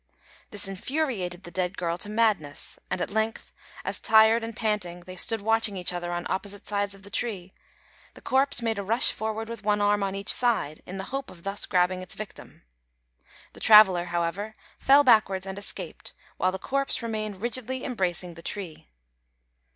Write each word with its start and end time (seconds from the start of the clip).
This 0.49 0.67
infuriated 0.67 1.43
the 1.43 1.51
dead 1.51 1.77
girl 1.77 1.95
to 1.99 2.09
madness; 2.09 2.79
and 2.89 3.01
at 3.03 3.11
length, 3.11 3.53
as 3.85 3.99
tired 3.99 4.43
and 4.43 4.55
panting 4.57 5.01
they 5.01 5.15
stood 5.15 5.41
watching 5.41 5.77
each 5.77 5.93
other 5.93 6.11
on 6.11 6.25
opposite 6.27 6.65
sides 6.65 6.95
of 6.95 7.03
the 7.03 7.11
tree, 7.11 7.53
the 8.15 8.21
corpse 8.21 8.63
made 8.63 8.79
a 8.79 8.83
rush 8.83 9.11
forward 9.11 9.47
with 9.47 9.63
one 9.63 9.79
arm 9.79 10.01
on 10.01 10.15
each 10.15 10.33
side 10.33 10.81
in 10.87 10.97
the 10.97 11.03
hope 11.13 11.29
of 11.29 11.43
thus 11.43 11.67
grabbing 11.67 12.01
its 12.01 12.15
victim. 12.15 12.63
The 13.53 13.59
traveller, 13.59 14.05
however, 14.05 14.55
fell 14.79 15.03
backwards 15.03 15.45
and 15.45 15.59
escaped, 15.59 16.15
while 16.37 16.51
the 16.51 16.57
corpse 16.57 17.03
remained 17.03 17.39
rigidly 17.41 17.83
embracing 17.85 18.33
the 18.33 18.41
tree. 18.41 18.89